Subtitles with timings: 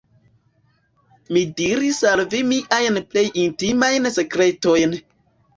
[1.35, 5.01] Mi diris al vi miajn plej intimajn sekretojn.